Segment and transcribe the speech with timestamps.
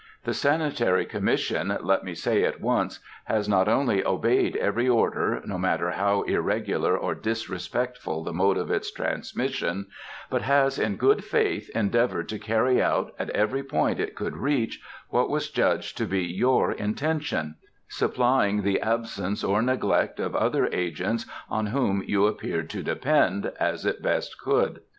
[0.23, 5.59] The Sanitary Commission, let me say at once, has not only obeyed every order, no
[5.59, 9.85] matter how irregular or disrespectful the mode of its transmission,
[10.27, 14.81] but has in good faith endeavored to carry out, at every point it could reach,
[15.09, 17.57] what was judged to be your intention,
[17.87, 23.85] supplying the absence or neglect of other agents on whom you appeared to depend, as
[23.85, 24.81] it best could.